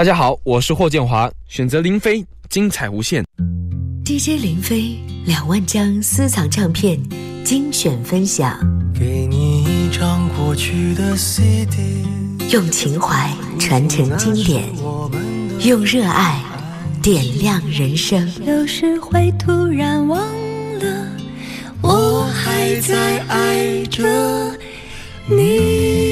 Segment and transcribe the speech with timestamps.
[0.00, 3.22] 大家好，我是霍建华，选择林飞，精彩无限。
[4.02, 6.98] DJ 林飞两万张私藏唱片
[7.44, 8.58] 精选分享，
[8.98, 12.06] 给你一张过去的 CD，
[12.50, 14.64] 用情怀传承经典，
[15.66, 16.42] 用热爱
[17.02, 18.26] 点亮人生。
[18.46, 20.18] 有时会突然忘
[20.78, 21.08] 了，
[21.82, 24.50] 我还在爱着
[25.26, 26.09] 你。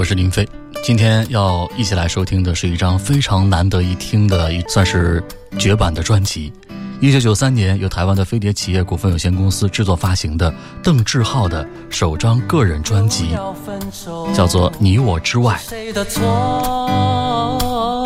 [0.00, 0.48] 我是林飞。
[0.82, 5.22] 今天要一起来收听的是一张非常难得一听的，一算是
[5.58, 6.50] 绝版的专辑。
[7.02, 10.50] 一九九三年，由台湾的飞碟企业股份有限公司制作发行的
[10.82, 13.36] 邓志浩的首张个人专辑，
[14.34, 15.60] 叫做《你我之外》。
[15.68, 17.98] 谁的错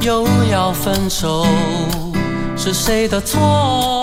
[0.00, 1.44] 又要分手，
[2.56, 3.99] 是谁的错？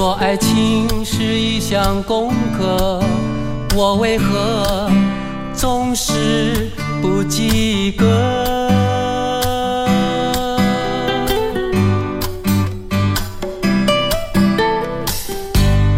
[0.00, 3.02] 若爱情是一项功课，
[3.76, 4.90] 我为何
[5.52, 6.70] 总是
[7.02, 8.06] 不及格？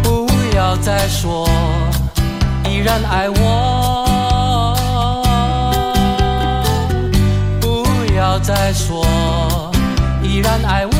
[0.03, 1.47] 不要再说
[2.69, 4.75] 依然爱我，
[7.61, 9.05] 不要再说
[10.21, 10.92] 依然爱我。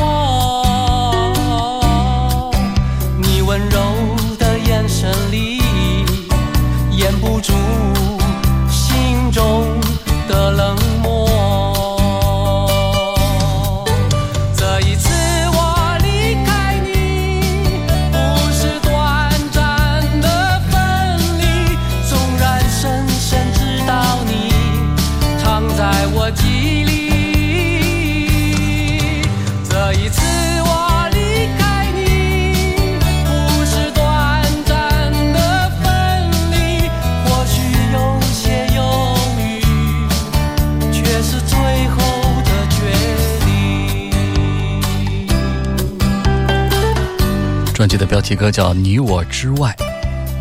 [48.24, 49.76] 题歌叫《你我之外》，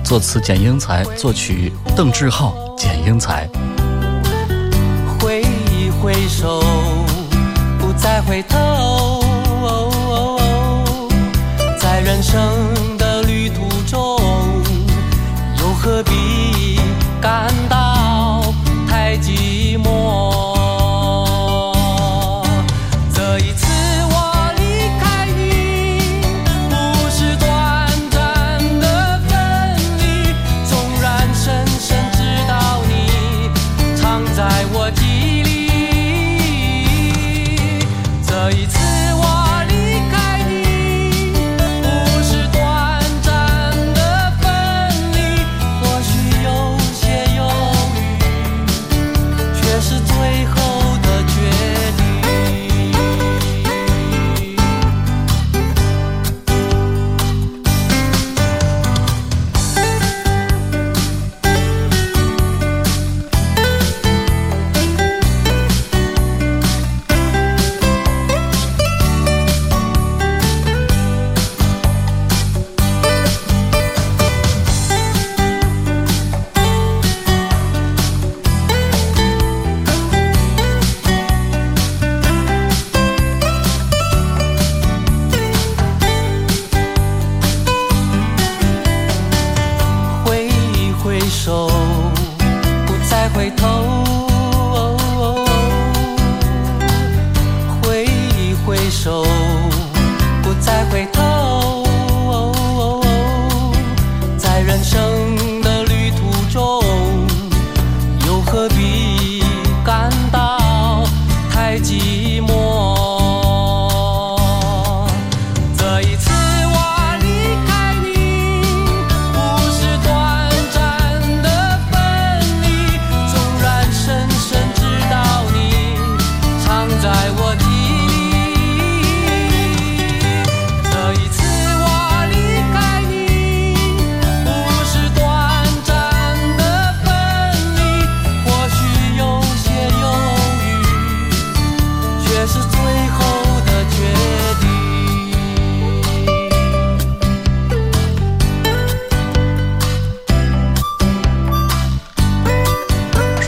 [0.08, 3.46] 作词简英才，作曲邓志浩、简英才。
[5.20, 6.64] 挥一挥手，
[7.78, 9.22] 不再回头，
[11.78, 12.42] 在人生
[12.98, 14.18] 的旅途中，
[15.60, 16.80] 又何必
[17.20, 18.46] 感到
[18.90, 19.63] 太寂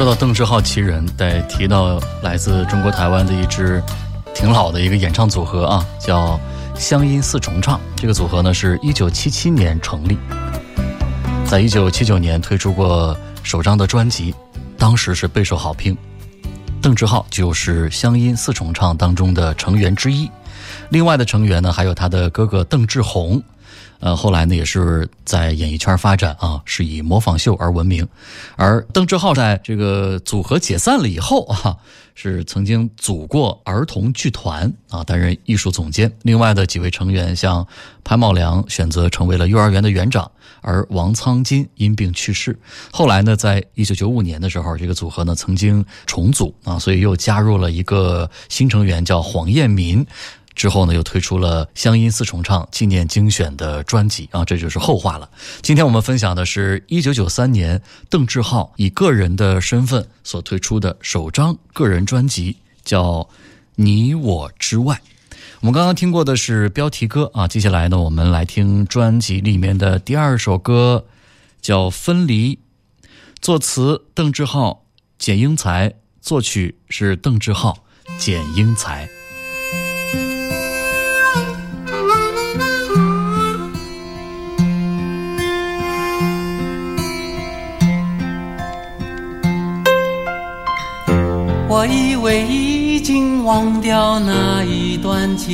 [0.06, 3.81] 说到邓志浩奇人，得提到来自中国台湾的一支
[4.36, 6.40] 挺老的一个演唱组合啊，叫
[6.75, 7.81] 乡音四重唱。
[7.96, 10.16] 这个组合呢是一九七七年成立，
[11.44, 14.31] 在一九七九年推出过首张的专辑，
[14.78, 15.98] 当时是备受好评。
[16.84, 20.30] 邓志浩就是乡音四重唱当中的成员之一，
[20.90, 23.42] 另外的成员呢还有他的哥哥邓志宏。
[24.06, 28.07] 呃，后来呢，也是在演艺圈发展啊，是以模仿秀而闻名。
[28.56, 31.75] 而邓志浩在这个组合解散了以后啊，
[32.13, 36.12] 是曾经组过儿童剧团啊，担任艺术总监。
[36.22, 37.66] 另外的几位成员，像
[38.04, 40.31] 潘茂良选择成为了幼儿园的园长，
[40.62, 42.56] 而王苍金因病去世。
[42.92, 50.06] 后来呢，在一九九五年的时候，这个组合呢曾经重组啊，所以又加入了一个新成员，叫黄彦民。
[50.56, 55.30] 之后呢，又推出了乡音四重唱纪念精选的专辑啊，这就是后话了。
[55.62, 63.04] 今天我们分享的是一九九三年邓志浩以个人的身份所推出的首张个人专辑，叫
[63.75, 64.96] 《你我之外》。
[65.60, 71.06] 我们刚刚听过的是标题歌啊，接下来呢，我们来听专辑里面的第二首歌，
[71.62, 72.56] 叫《分离》，
[73.42, 74.86] 作词邓志浩、
[75.18, 77.84] 简英才，作曲是邓志浩、
[78.18, 79.10] 简英才。
[91.77, 95.51] 我以为已经忘掉那一段情，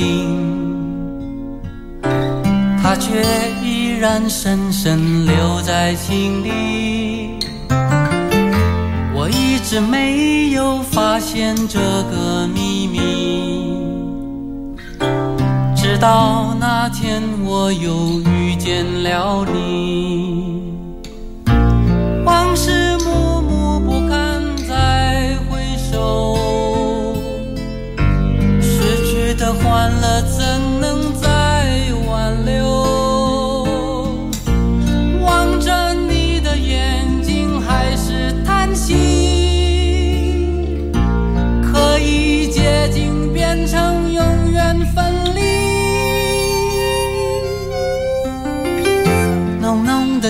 [2.80, 3.24] 它却
[3.60, 7.40] 依然深深留在心里。
[9.12, 13.00] 我一直没有发现这个秘密，
[15.74, 20.61] 直到那天我又遇见了你，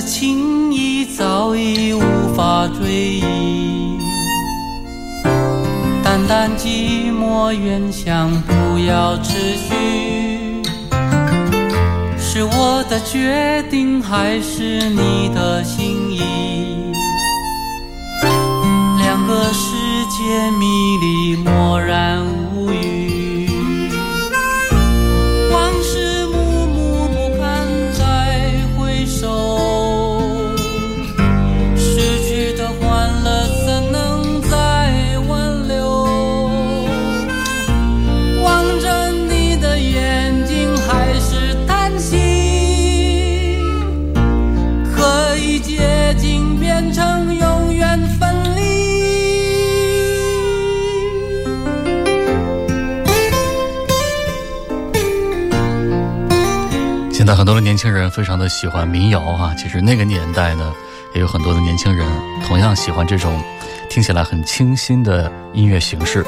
[0.05, 2.01] 情意早已无
[2.35, 3.99] 法追忆。
[6.03, 10.63] 淡淡寂寞，远想不要持续。
[12.19, 16.23] 是我的决定，还是你的心意？
[18.99, 19.77] 两个世
[20.11, 20.67] 界迷
[21.01, 22.25] 离，默然
[57.53, 60.73] 很多年轻人非常的喜欢民谣啊，其实那个年代呢，
[61.15, 62.09] 也有很多的年轻人
[62.47, 63.45] 同样喜欢这种
[63.91, 66.25] 听起来很清新的音乐形式。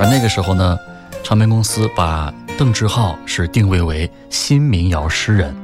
[0.00, 0.78] 而那个时候呢，
[1.22, 5.54] 唱片公司把邓志浩是定位为新民谣诗人。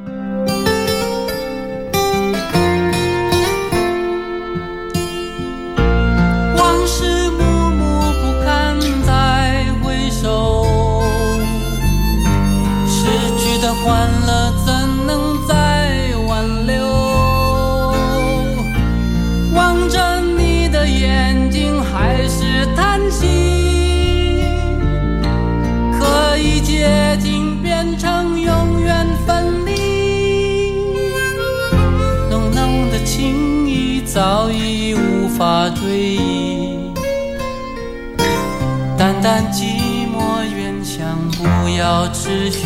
[41.99, 42.61] 要持续。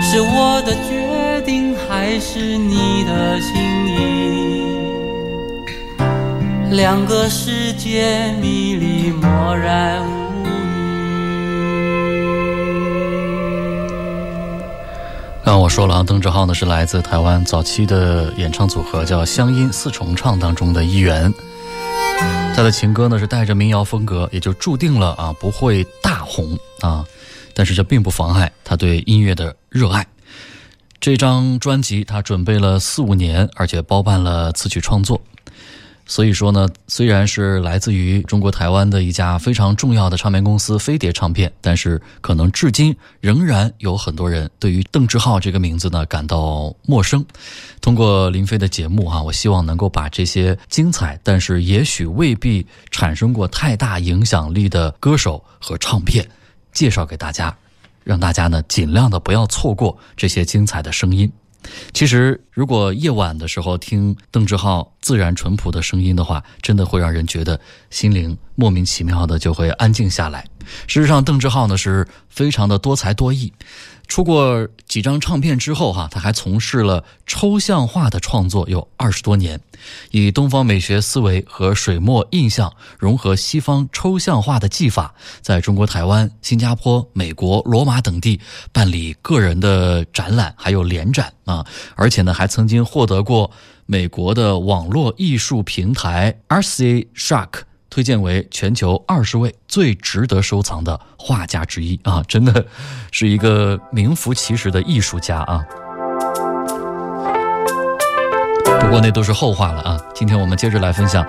[0.00, 3.52] 是我的决定，还是你的心
[3.86, 4.64] 意？
[6.70, 10.02] 两个世界迷离，默然。
[15.44, 21.30] 刚我说了啊，邓志浩呢是来自台湾早期的演唱组合叫乡音四重唱当中的一员。
[22.60, 27.02] 他的情歌呢是带着民谣风格，也就注定了啊不会大红啊，
[27.54, 30.06] 但是这并不妨碍他对音乐的热爱。
[31.00, 35.18] 这张专辑他准备了四五年，而且包办了词曲创作。
[36.10, 47.24] 所以说呢，虽然是来自于中国台湾的一家非常重要的唱片公司飞碟唱片，但是可能至今仍然有很多人对于邓志浩这个名字呢感到陌生。
[47.80, 56.28] 通过林飞的节目哈，我希望能够把这些精彩，但是也许未必产生过太大影响力的歌手和唱片
[56.72, 57.56] 介绍给大家，
[58.02, 61.30] 让大家呢尽量的不要错过这些精彩的声音。
[61.92, 70.44] 其实，如果夜晚的时候听邓志浩自然淳朴的声音的话，真的会让人觉得心灵莫名其妙的就会安静下来。
[70.86, 73.52] 事实上，邓志浩呢是非常的多才多艺。
[74.10, 79.60] 出过几张唱片之后，哈，他还从事了抽象画的创作有二十多年，
[80.10, 88.40] 以东方美学思维和水墨印象融合西方抽象画的技法，在中国台湾、新加坡、美国、罗马等地
[88.72, 91.64] 办理个人的展览，还有联展啊，
[91.94, 93.48] 而且呢，还曾经获得过
[93.86, 97.62] 美国的网络艺术平台 RC Shark。
[97.90, 102.64] 推荐为全球二十位最值得收藏的画家之一啊，真的
[103.10, 105.62] 是一个名副其实的艺术家啊。
[108.80, 110.00] 不过那都是后话了啊。
[110.14, 111.26] 今天我们接着来分享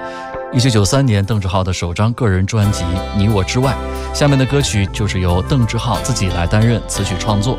[0.54, 2.84] 一九九三年邓志浩的首张个人专辑
[3.18, 3.76] 《你我之外》，
[4.16, 7.58] 下面的歌曲就是由邓志浩自己来担任词曲创作。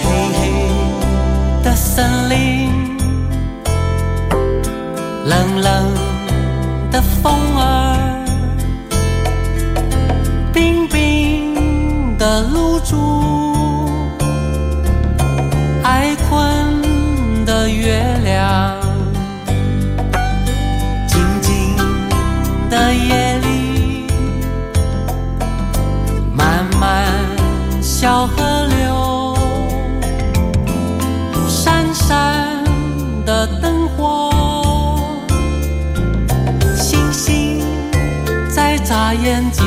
[0.00, 1.74] 黑黑的
[6.96, 8.24] 的风儿，
[10.50, 13.86] 冰冰的露珠，
[15.82, 18.80] 爱困的月亮，
[21.06, 21.76] 静静
[22.70, 24.06] 的夜里，
[26.34, 27.12] 慢慢
[27.82, 28.65] 小河
[39.26, 39.66] 眼睛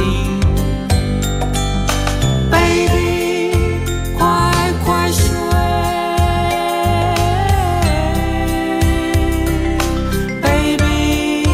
[2.50, 3.52] ，baby，
[4.18, 5.36] 快快睡
[10.42, 11.46] ，baby，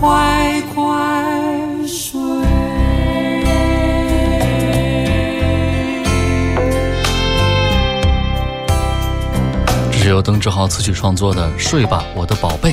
[0.00, 0.82] 快快
[1.86, 2.18] 睡。
[9.90, 12.70] 这是由邓志豪词曲创作的《睡吧，我的宝贝》。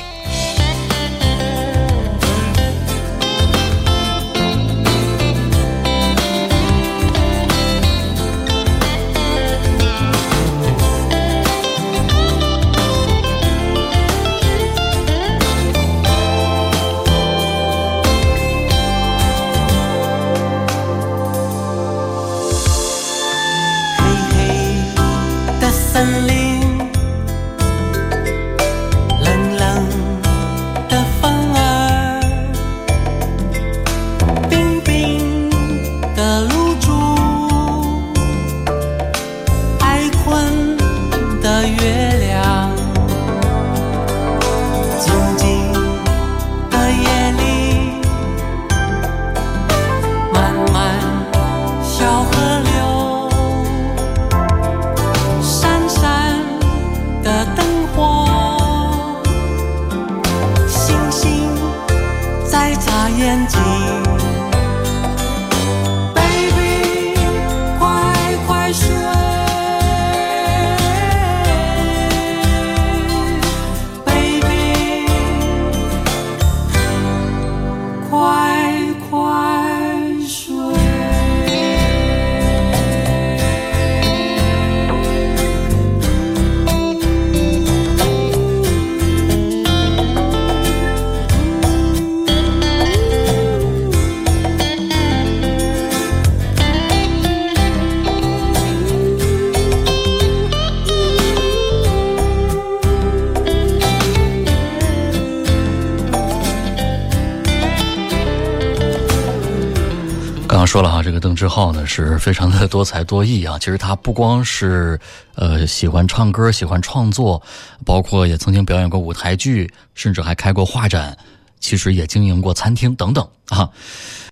[111.39, 113.57] 志浩呢是非常的多才多艺啊。
[113.57, 114.99] 其实他不光是
[115.35, 117.41] 呃喜欢唱歌、喜欢创作，
[117.85, 121.17] 包括也曾经表演过舞台剧，甚至还开过画展，
[121.61, 123.69] 其实也经营过餐厅等等啊。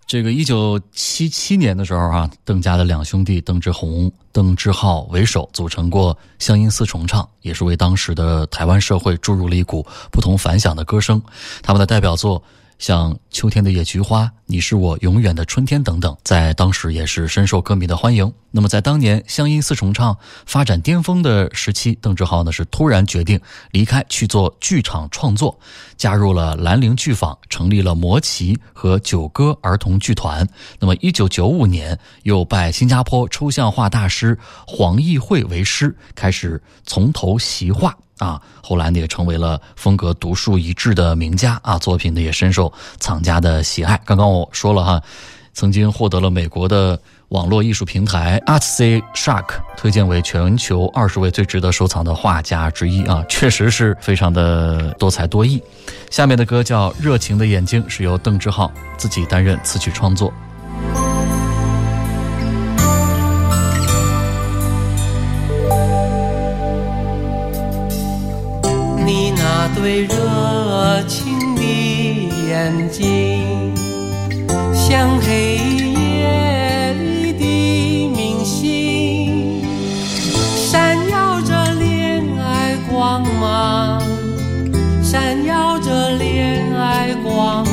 [0.06, 11.22] 这个一九七七年的时候啊，邓家的两兄弟邓志宏、邓志浩为首组成过乡音四重唱，也是为当时的台湾社会注入了一股不同凡响的歌声。
[11.64, 12.44] 他们的代表作。
[12.79, 18.31] 像《秋天的野菊花》《你是我永远的春天》等等，在当时也是深受歌迷的欢迎。
[18.51, 23.39] 那么在当年乡音四重唱发展巅峰的时期，邓志浩呢是突然决定
[23.72, 25.60] 离开去做剧场创作，
[25.98, 30.48] 加入了兰陵剧坊，成立了魔奇和九歌儿童剧团。
[30.79, 37.96] 那么一九九五年又拜新加坡抽象画大师黄义惠为师，开始从头习画。
[38.17, 44.00] 啊，后来呢也成为了风格独树一帜的名家啊，作品呢也深受藏家的喜爱。
[44.05, 45.01] 刚刚我说了哈，
[45.53, 49.45] 曾经获得了美国的网络艺术平台 Artsy Shark
[49.75, 55.62] 推荐为全球二十位最值得收藏的画家之一啊，确实是非常的多才多艺。
[56.09, 60.31] 下面的歌叫《热情的眼睛》，是由邓志浩自己担任词曲创作。
[69.88, 71.63] 最热情的
[72.50, 73.74] 眼睛，
[74.74, 75.56] 像黑
[75.94, 79.63] 夜里的明星，
[80.58, 84.03] 闪耀着恋爱光芒，
[85.01, 87.63] 闪耀着恋爱光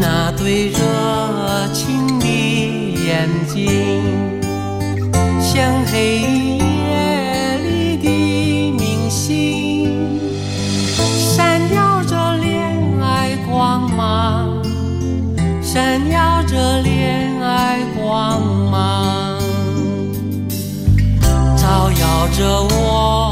[0.00, 0.78] 那对热
[1.72, 4.02] 情的眼睛
[5.40, 10.20] 像黑夜里的明星
[11.00, 14.62] 闪耀着恋爱光芒
[15.62, 19.38] 闪耀着恋爱光芒
[21.56, 23.25] 照耀着我。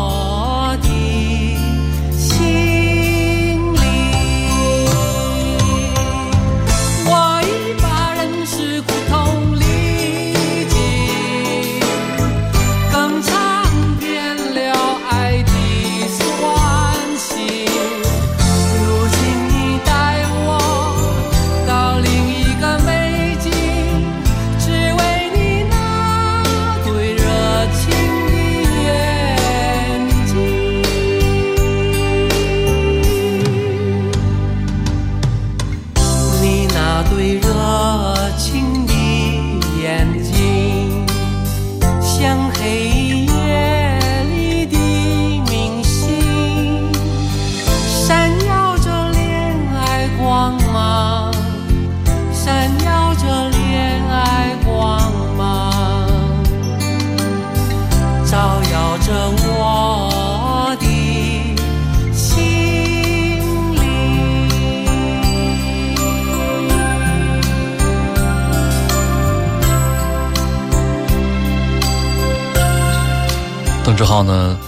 [73.85, 74.59] 邓志浩呢，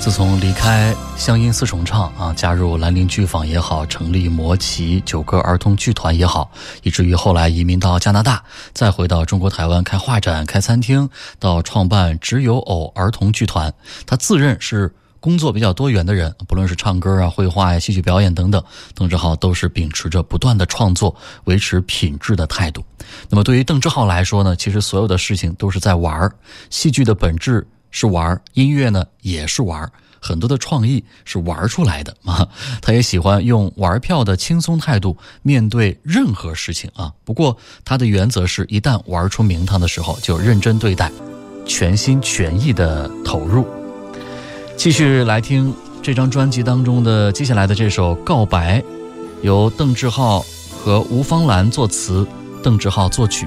[0.00, 6.50] 自从离开乡音四重唱啊，加入兰陵剧坊也好，成立魔奇九歌儿童剧团也好，
[6.82, 11.08] 以至于后来移民到加拿大，再回到中国台湾开画展、开餐厅，
[11.38, 13.72] 到创办只有偶儿童剧团。
[14.06, 18.60] 他自认是工作比较多元的人，不论是唱歌啊、绘画呀、戏剧表演等等，
[18.92, 22.84] 邓志浩都是秉持着不断的创作、维持品质的态度。
[23.30, 26.32] 那么对于邓志浩来说呢，其实所有的事情都是在玩儿，
[26.70, 27.64] 戏剧的本质。
[27.94, 32.48] 是玩儿音乐呢也是玩儿很多的创意是玩儿出来的啊
[32.82, 41.10] 他也喜欢用玩票的轻松态度面对任何事情啊不过他的原则是一旦玩出名堂的时候就认真对待
[41.64, 43.64] 全心全意的投入。
[44.76, 48.82] 继续来听这张专辑当中的接下来的这首告白
[49.40, 50.44] 由邓志浩
[50.76, 52.26] 和吴芳兰作词
[52.62, 53.46] 邓志浩作曲。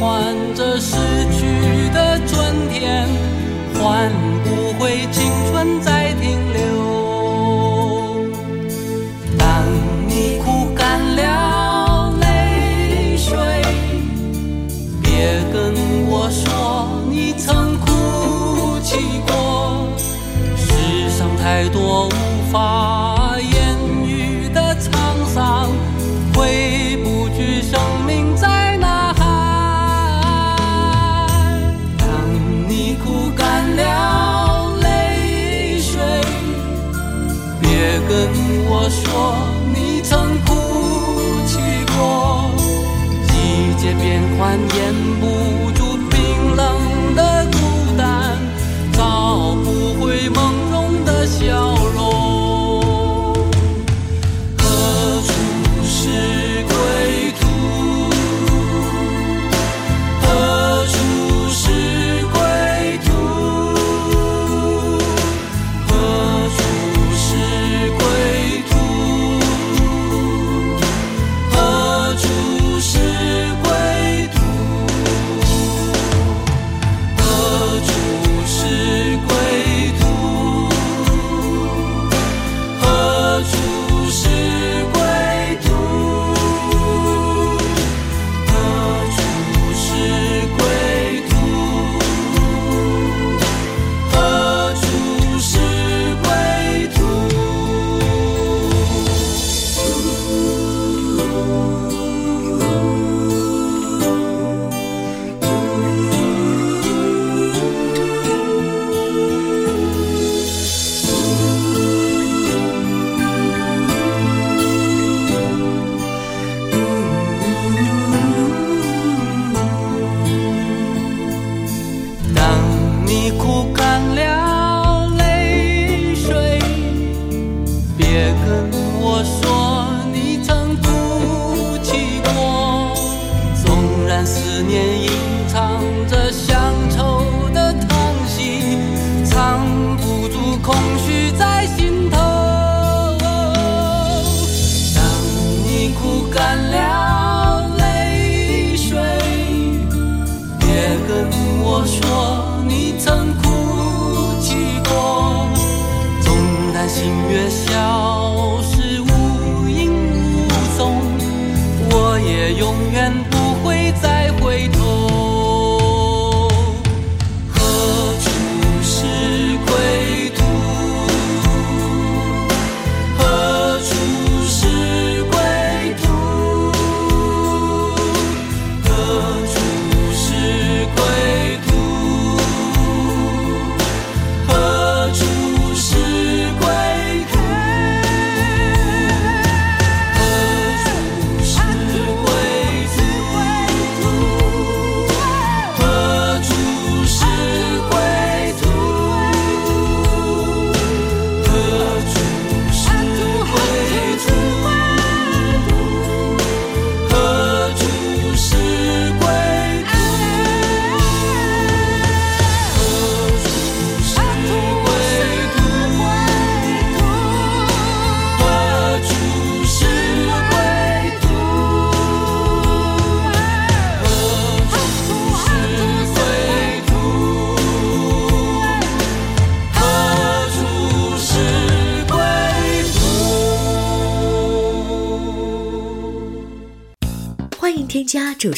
[0.00, 0.96] 换这世
[44.68, 44.99] 烟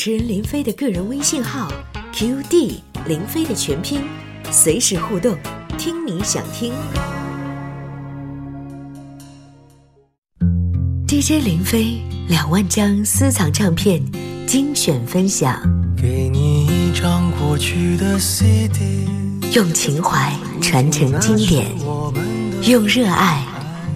[0.05, 1.73] 持人林飞的个人微信号
[2.13, 4.01] QD 林飞的全拼，
[4.51, 5.39] 随时互动，
[5.79, 6.73] 听你想听。
[11.07, 14.03] DJ 林飞两万张私藏唱片
[14.45, 15.63] 精选分享，
[15.97, 19.07] 给你一张过去的 CD，
[19.55, 21.69] 用情怀传承经典，
[22.69, 23.47] 用热爱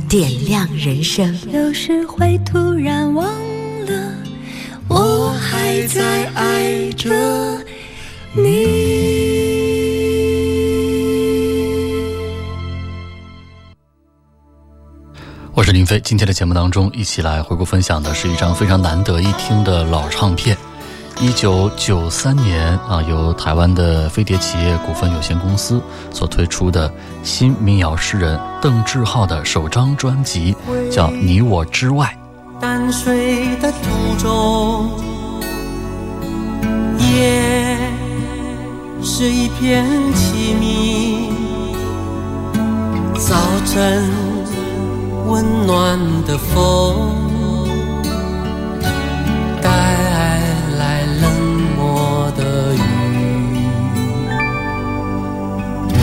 [0.08, 1.36] 点亮人生。
[1.52, 3.28] 有时会突然忘
[5.76, 7.10] 还在爱着
[8.32, 8.40] 你。
[15.52, 20.56] 我是林飞，今天的节目当中，一起来回顾分享的是一张非常难得一听的老唱片。
[21.20, 25.78] 一九九三年啊，由台湾的飞碟企业股份有限公司
[26.10, 26.90] 所推出的
[27.22, 30.56] 新民谣诗人邓志浩的首张专辑，
[30.90, 32.16] 叫《你我之外》。
[32.62, 34.88] 淡水的途中，
[37.16, 37.78] 夜
[39.02, 41.30] 是一片凄迷，
[43.18, 44.04] 早晨。
[45.28, 47.16] 温暖的风
[49.60, 49.68] 带
[50.78, 51.24] 来冷
[51.76, 52.78] 漠的雨，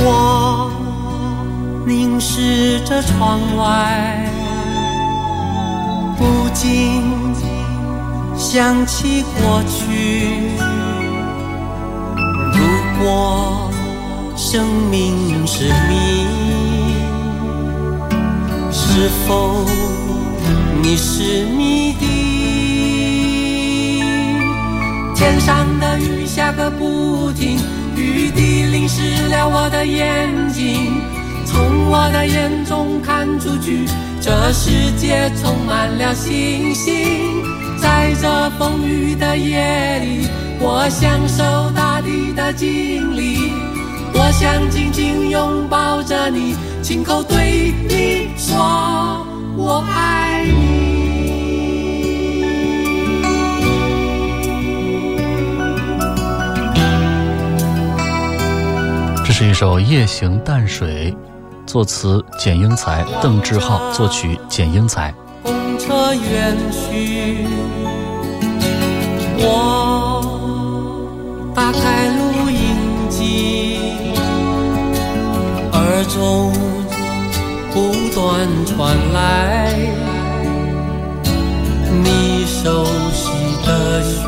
[0.04, 0.70] 我
[1.88, 4.30] 凝视着窗外，
[6.18, 7.02] 不禁
[8.36, 10.73] 想起过去。
[13.06, 13.70] 我
[14.38, 16.26] 生命是谜。
[18.72, 19.66] 是否
[20.82, 22.06] 你是谜底？
[25.14, 27.60] 天上的雨下个不停，
[27.98, 31.02] 雨滴淋湿了我的眼睛。
[31.46, 33.86] 从我的眼中看出去，
[34.22, 37.44] 这世界充满了星星。
[37.78, 40.28] 在这风雨的夜里，
[40.66, 41.44] 我享受
[41.76, 43.52] 大地的经历。
[44.14, 46.56] 我想紧紧拥抱着你。
[46.82, 50.54] 亲口对你说我爱你。
[59.26, 61.14] 这是一首《夜行淡水》，
[61.70, 65.14] 作词简英才，邓志浩作曲简英才。
[65.42, 67.48] 公车远去，
[69.40, 70.13] 我
[71.56, 72.76] 打开录音
[73.10, 73.78] 机，
[75.72, 76.52] 耳中。
[77.76, 77.80] 不
[78.14, 79.74] 断传来
[82.04, 83.32] 你熟悉
[83.66, 83.70] 的
[84.04, 84.22] 旋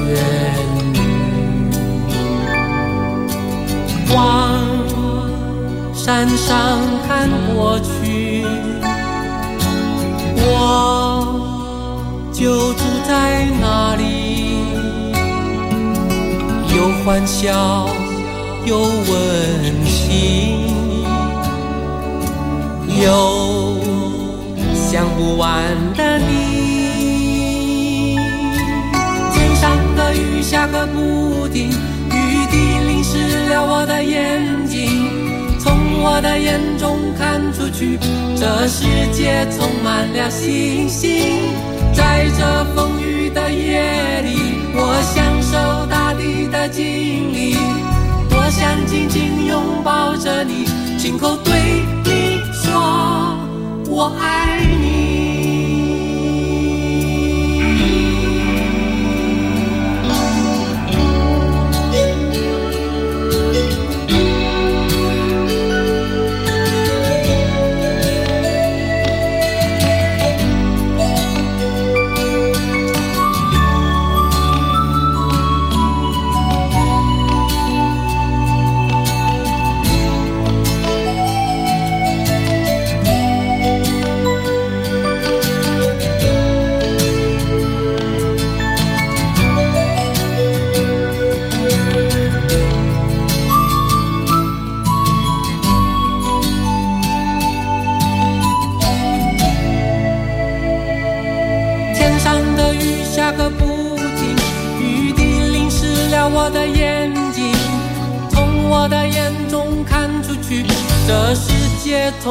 [0.95, 0.97] 律，
[4.11, 4.17] 往
[5.93, 8.43] 山上看过去，
[10.37, 10.41] 我
[12.33, 14.24] 就住在那里，
[16.75, 17.87] 有欢笑，
[18.65, 20.65] 有温馨。
[23.01, 23.77] 有
[24.73, 25.63] 想不完
[25.95, 28.17] 的你，
[29.33, 32.57] 天上的雨下个不停，雨滴
[32.87, 35.09] 淋湿了我的眼睛。
[35.59, 37.97] 从我的眼中看出去，
[38.37, 41.53] 这世界充满了星星。
[41.93, 44.37] 在这风雨的夜里，
[44.73, 45.84] 我享受
[46.25, 46.83] 你的经
[47.33, 47.55] 历。
[48.29, 50.65] 多想紧紧拥抱着你，
[50.97, 51.53] 亲口对
[52.03, 53.37] 你说。
[53.87, 54.84] 我爱你。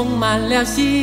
[0.05, 0.94] 充满了希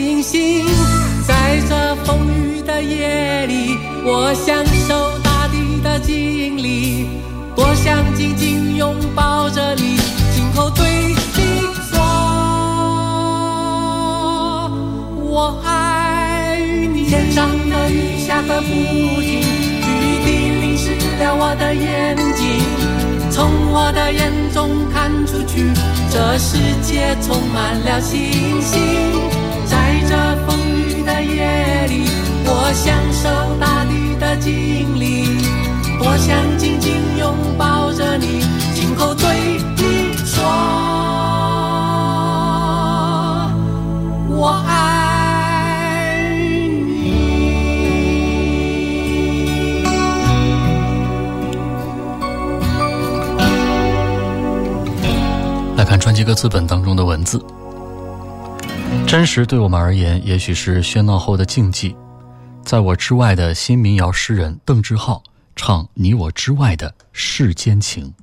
[28.62, 28.80] 星星。
[29.66, 32.06] 在这风雨的夜里，
[32.46, 33.28] 我享受
[33.60, 35.26] 大地的经历，
[36.00, 38.42] 多想紧紧拥抱着你，
[38.74, 40.44] 亲口对你说，
[44.30, 47.12] 我爱你。
[55.78, 57.44] 来看专辑歌词本当中的文字。
[59.08, 61.96] 真实对我们而言，也许是喧闹后的静寂。
[62.64, 65.22] 在我之外的新民谣诗人邓志浩
[65.56, 68.14] 唱“你我之外的世间情”。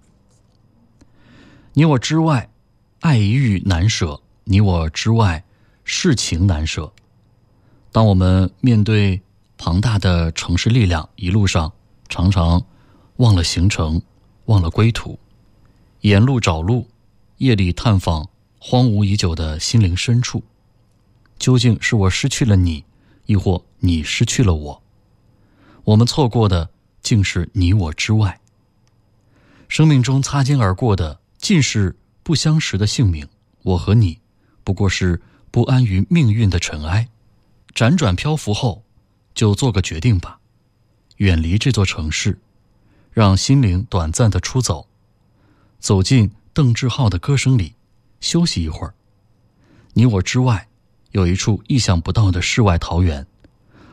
[1.74, 2.48] 你我之外，
[3.00, 5.44] 爱欲难舍；你我之外，
[5.84, 6.90] 世情难舍。
[7.92, 9.20] 当我们面对
[9.58, 11.70] 庞大的城市力量，一路上
[12.08, 12.62] 常常
[13.16, 14.00] 忘了行程，
[14.46, 15.18] 忘了归途，
[16.00, 16.88] 沿路找路，
[17.36, 18.26] 夜里探访
[18.58, 20.42] 荒芜已久的心灵深处。
[21.38, 22.84] 究竟是我失去了你，
[23.26, 24.82] 亦或你失去了我？
[25.84, 26.70] 我们错过的
[27.00, 28.40] 竟是你我之外。
[29.68, 33.28] 生命中擦肩而过的，尽是不相识的姓名。
[33.62, 34.18] 我和你，
[34.64, 35.20] 不过是
[35.50, 37.08] 不安于命运的尘埃。
[37.74, 38.82] 辗转漂浮后，
[39.34, 40.40] 就做个决定吧，
[41.16, 42.38] 远离这座城市，
[43.12, 44.88] 让心灵短暂的出走，
[45.78, 47.74] 走进邓志浩的歌声里，
[48.20, 48.94] 休息一会儿。
[49.92, 50.67] 你我之外。
[51.12, 53.26] 有一处意想不到的世外桃源，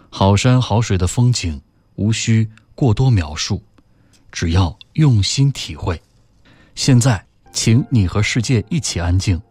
[0.09, 1.61] 好山好水的风景，
[1.95, 3.63] 无需过多描述，
[4.31, 6.01] 只要用心体会。
[6.75, 9.41] 现在，请你和世界一起安静，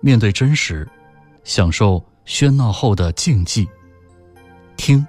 [0.00, 0.88] 面对真实，
[1.44, 3.66] 享受喧闹后的静寂。
[4.76, 5.06] 听，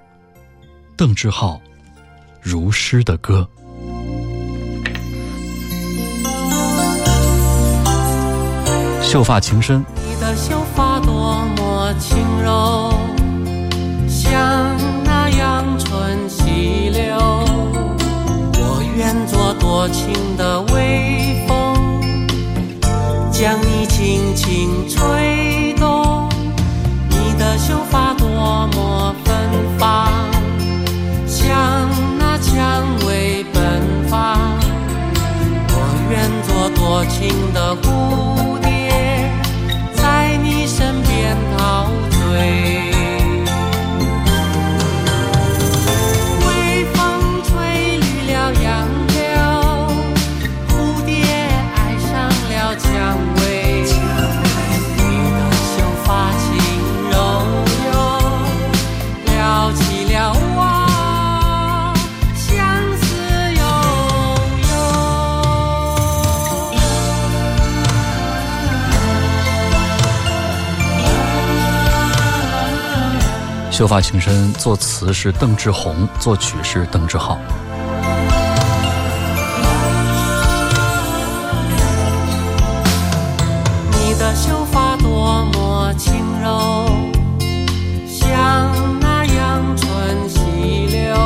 [0.96, 1.60] 邓志浩
[2.40, 3.48] 如诗的歌。
[9.12, 9.84] 秀发情深。
[10.06, 12.94] 你的秀发多么轻柔，
[14.08, 14.40] 像
[15.04, 17.18] 那阳春溪流。
[18.54, 22.00] 我愿做多情的微风，
[23.30, 26.26] 将你轻轻吹动。
[27.10, 28.26] 你的秀发多
[28.68, 29.34] 么芬
[29.78, 30.08] 芳，
[31.26, 31.86] 像
[32.18, 33.62] 那蔷薇奔
[34.08, 34.38] 放。
[35.68, 35.76] 我
[36.10, 38.51] 愿做多情的蝴
[73.82, 77.36] 秀发情深，作词是邓志宏，作曲是邓志浩。
[83.90, 86.86] 你的秀发多么轻柔，
[88.06, 91.16] 像那阳春溪流。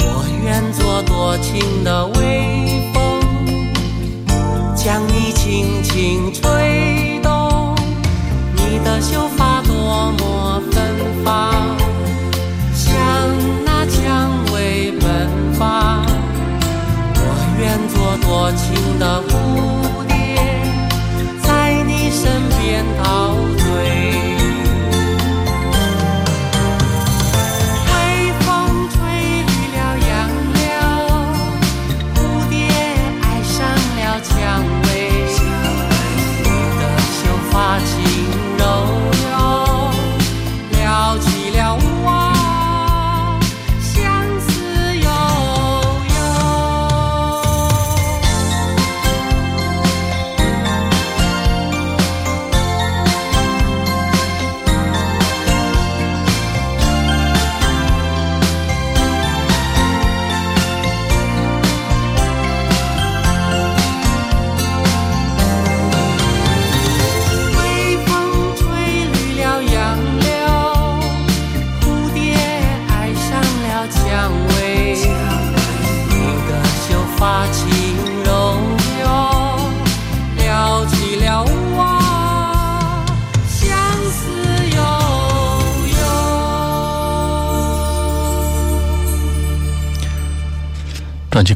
[0.00, 2.06] 我愿做多情的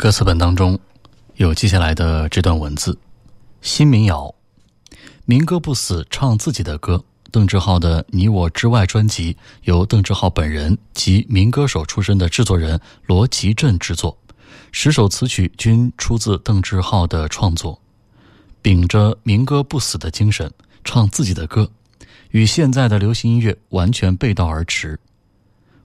[0.06, 0.78] 歌词本当中
[1.34, 2.96] 有接下来的这段文字：
[3.60, 4.32] 新民谣，
[5.24, 7.04] 民歌不死，唱自己的歌。
[7.32, 14.16] 邓志浩的《你我之外》专辑由邓志浩本人及民歌手出身的制作人罗吉镇制作，
[14.70, 17.82] 十首词曲均出自邓志浩的创作。
[18.62, 20.48] 秉着民歌不死的精神，
[20.84, 21.68] 唱自己的歌，
[22.30, 25.00] 与现在的流行音乐完全背道而驰。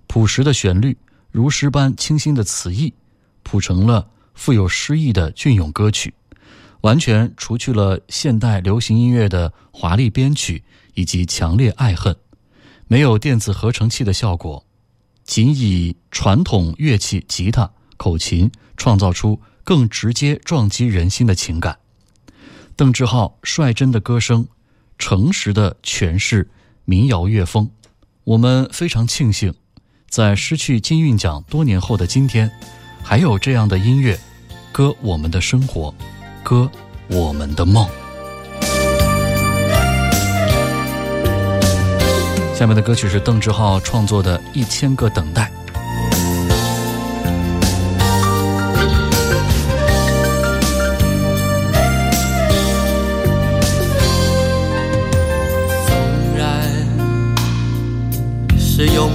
[0.05, 0.95] 朴实的旋律，
[1.31, 2.93] 如诗般清新的词意。
[3.43, 6.13] 谱成了富有诗意的隽永歌曲，
[6.81, 10.63] 完全除去了现代流行音乐的华丽编曲
[10.93, 12.15] 以及强烈爱恨，
[12.87, 14.65] 没有电子合成器的效果，
[15.23, 21.77] 仅以传统乐器吉他、口琴创造出更直接撞击人心的情感。
[22.75, 24.47] 邓志浩率真的歌声，
[24.97, 26.49] 诚实的诠释
[26.85, 27.69] 民谣乐风，
[28.23, 29.53] 我们非常庆幸，
[30.09, 32.51] 在失去金韵奖多年后的今天。
[33.03, 34.17] 还有这样的音乐，
[34.71, 35.93] 歌我们的生活，
[36.43, 36.69] 歌
[37.07, 37.85] 我们的梦。
[42.55, 45.51] 下面的歌曲是邓志浩创作的《一千个等待》。
[55.87, 56.71] 纵然
[58.57, 59.09] 是永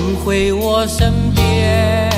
[0.00, 2.10] 重回我身边。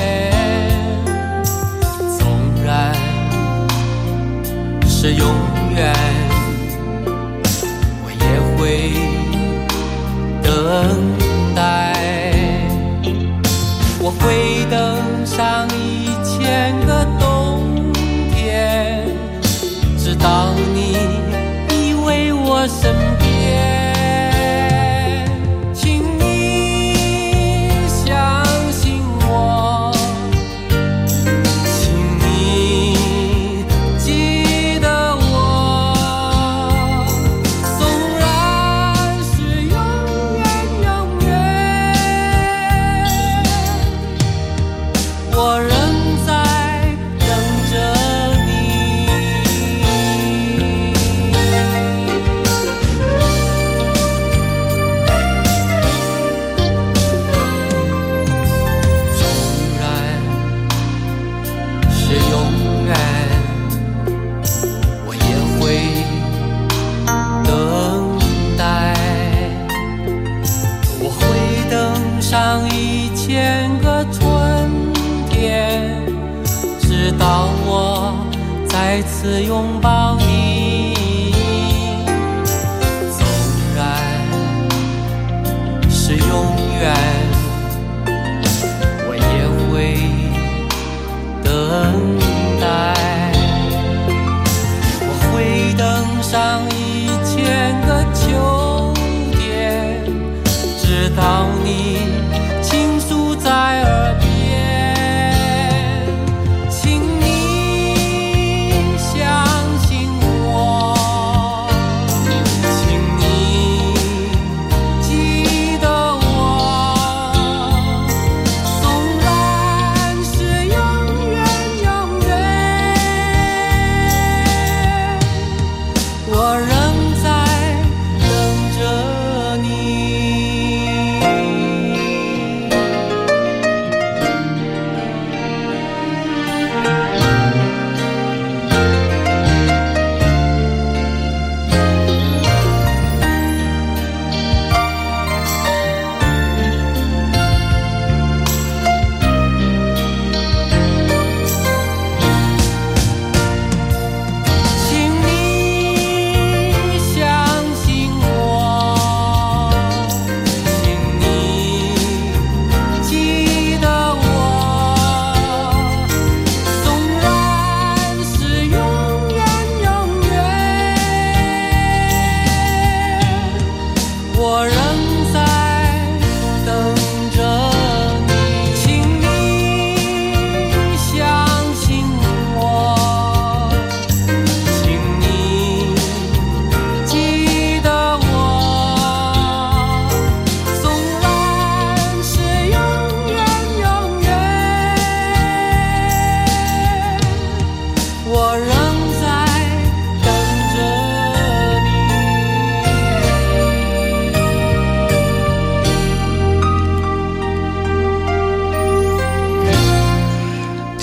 [2.17, 2.25] 纵
[2.63, 2.95] 然
[4.87, 5.27] 是永
[5.75, 5.93] 远，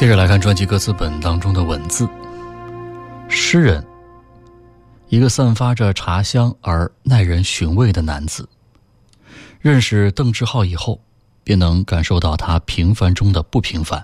[0.01, 2.09] 接着来看专辑歌词本当中的文字。
[3.29, 3.87] 诗人，
[5.11, 8.49] 一个散发着茶香而耐人寻味的男子。
[9.61, 10.99] 认识邓志浩以后，
[11.45, 14.03] 便能感受到他平凡中的不平凡。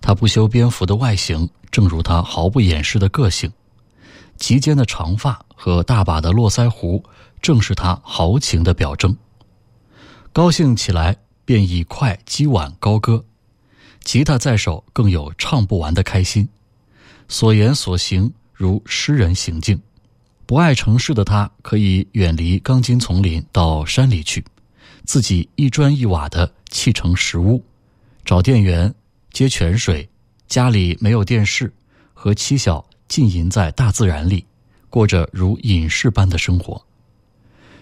[0.00, 3.52] 他不修边幅的外形，正如他毫不掩饰的个性。
[4.36, 7.04] 及肩的长发和大把的络腮胡，
[7.40, 9.16] 正是他豪情的表征。
[10.32, 13.24] 高兴起来，便以快击碗高歌。
[14.04, 16.48] 吉他在手，更有唱不完的开心。
[17.28, 19.78] 所言所行如诗人行径。
[20.46, 24.42] 不爱城市的他，可以远离钢筋丛林，到山里去，
[25.04, 27.62] 自己一砖一瓦的砌成石屋，
[28.24, 28.94] 找店员
[29.30, 30.08] 接泉水。
[30.46, 31.70] 家里没有电视，
[32.14, 34.46] 和妻小浸淫在大自然里，
[34.88, 36.82] 过着如隐士般的生活。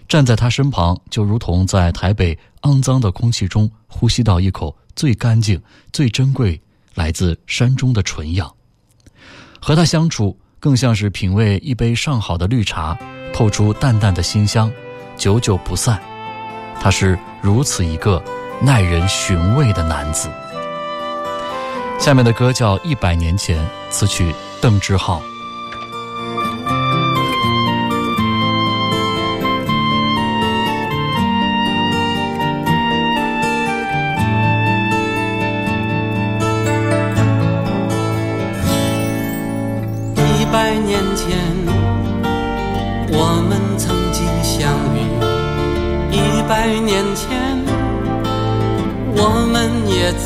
[0.08, 4.76] 站在他身旁，就如同在台北肮脏的空气中呼吸到一口。
[4.96, 6.60] 最干净、最珍贵，
[6.94, 8.52] 来自山中的纯氧。
[9.60, 12.98] 和他相处，更像是品味一杯上好的绿茶，
[13.32, 14.72] 透出淡淡的馨香，
[15.16, 16.00] 久久不散。
[16.80, 18.22] 他是如此一个
[18.60, 20.28] 耐人寻味的男子。
[21.98, 25.22] 下面的歌叫《一百年前》，词曲邓志浩。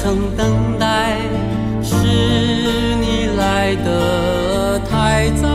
[0.03, 1.19] 曾等待，
[1.83, 5.47] 是你来的太早，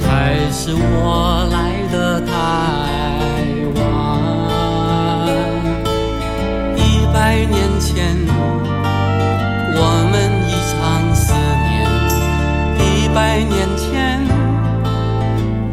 [0.00, 2.32] 还是我来的太
[3.76, 3.84] 晚？
[6.78, 8.16] 一百年前，
[9.76, 9.80] 我
[10.10, 10.16] 们
[10.48, 10.80] 一场
[11.14, 11.34] 思
[11.68, 11.76] 念；
[12.80, 12.82] 一
[13.14, 14.26] 百年前，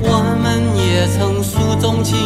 [0.01, 0.45] 我们
[0.77, 2.19] 也曾诉衷情。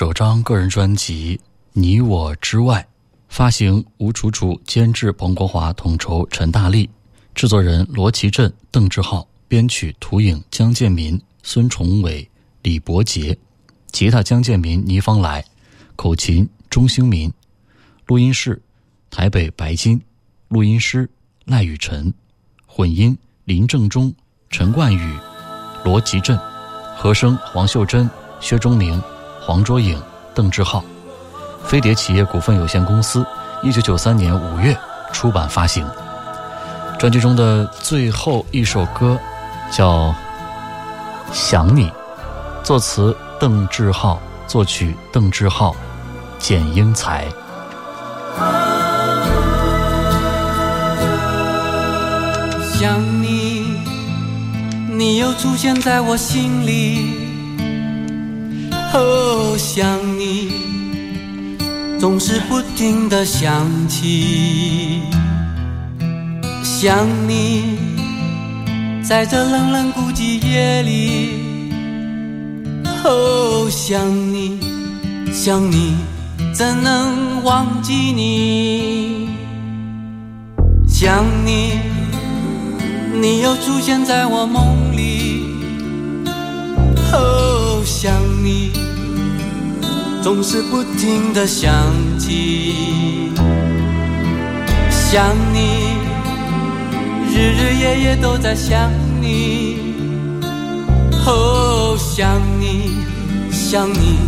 [0.00, 1.36] 首张个人专辑
[1.74, 2.80] 《你我之外》，
[3.28, 6.88] 发行吴楚楚监制，彭国华统筹，陈大力
[7.34, 12.26] 制作人罗奇振、邓志浩编曲，图影江建民、孙崇伟、
[12.62, 13.36] 李伯杰，
[13.92, 15.44] 吉他江建民、倪方来，
[15.96, 17.30] 口琴钟兴民，
[18.06, 18.58] 录音室
[19.10, 20.00] 台北白金，
[20.48, 21.10] 录音师
[21.44, 22.10] 赖雨辰，
[22.64, 24.10] 混音林正中、
[24.48, 25.18] 陈冠宇、
[25.84, 26.40] 罗吉振，
[26.96, 28.08] 和声黄秀珍、
[28.40, 28.98] 薛忠明。
[29.50, 30.00] 黄卓颖、
[30.32, 30.80] 邓志浩，
[31.64, 33.26] 飞碟企业股份有限公司，
[33.64, 34.78] 一九九三年五月
[35.12, 35.84] 出版发行。
[37.00, 39.18] 专辑中的最后一首歌
[39.68, 40.02] 叫
[41.32, 41.88] 《想你》，
[42.62, 45.74] 作词邓志浩，作曲邓志浩、
[46.38, 47.26] 简英才。
[52.78, 53.80] 想你，
[54.88, 57.29] 你又出现在我心里。
[58.92, 59.86] 哦，想
[60.18, 60.52] 你，
[61.98, 65.02] 总是不停的想起。
[66.62, 67.78] 想你，
[69.02, 71.30] 在这冷冷孤寂夜里。
[73.04, 74.58] 哦，想你，
[75.32, 75.94] 想你，
[76.52, 79.28] 怎能忘记你？
[80.88, 81.78] 想你，
[83.20, 85.44] 你又出现在我梦里。
[87.12, 87.59] 哦，
[87.90, 88.70] 想你，
[90.22, 91.72] 总是不停的想
[92.20, 93.32] 起，
[94.88, 95.96] 想你，
[97.34, 99.76] 日日夜夜都在想你。
[101.26, 102.92] 哦，想你，
[103.50, 104.18] 想你，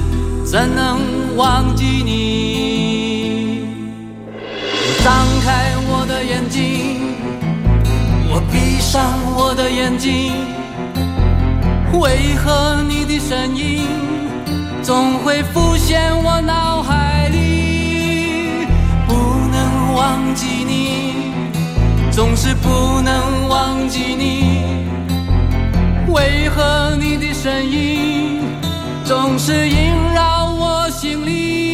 [0.45, 0.99] 怎能
[1.37, 3.61] 忘记你？
[4.75, 7.15] 我张开我的眼睛，
[8.29, 9.01] 我闭上
[9.37, 10.62] 我的眼睛。
[11.99, 13.87] 为何你的身影
[14.83, 18.67] 总会浮现我脑海里？
[19.07, 19.15] 不
[19.51, 21.33] 能忘记你，
[22.11, 24.87] 总是不能忘记你。
[26.09, 28.41] 为何你的身影
[29.05, 31.72] 总是萦绕我心里？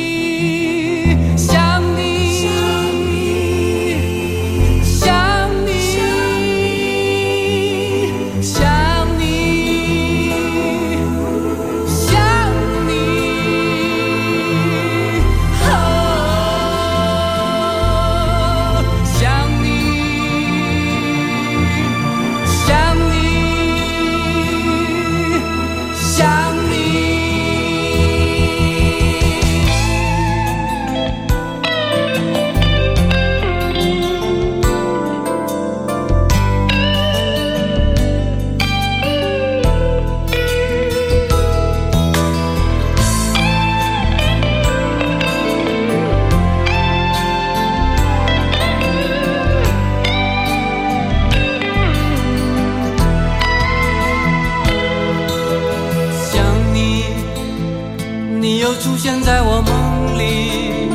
[58.49, 60.89] 你又出现在我梦里。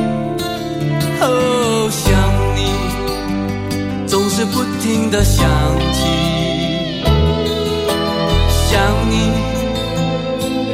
[1.22, 2.12] 哦，想
[2.56, 5.48] 你，总是不停的想
[5.94, 7.04] 起。
[8.66, 9.30] 想你，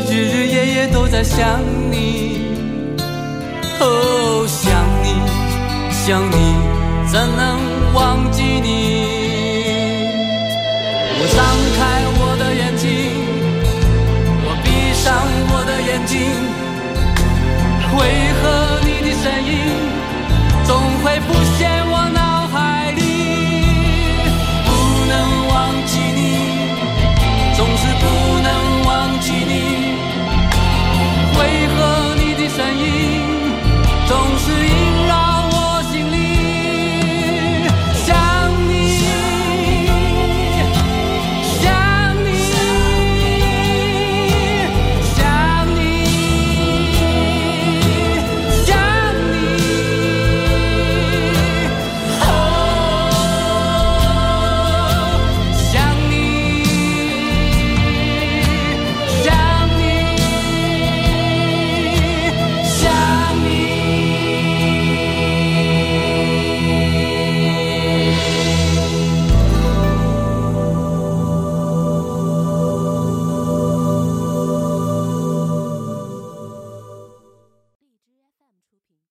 [0.09, 1.59] 日日夜夜都在想
[1.91, 2.47] 你。
[3.81, 4.71] 哦，想
[5.03, 5.07] 你，
[5.91, 6.55] 想你，
[7.11, 7.59] 怎能
[7.93, 9.18] 忘记你？
[19.21, 19.51] 声音
[20.63, 23.01] 总会浮现我脑海里？
[24.63, 24.69] 不
[25.09, 25.13] 能
[25.49, 25.53] 忘
[25.85, 26.17] 记你，
[27.57, 28.03] 总是不
[28.41, 28.47] 能
[28.85, 29.53] 忘记你。
[31.37, 32.87] 为何你的身影
[34.07, 34.71] 总是萦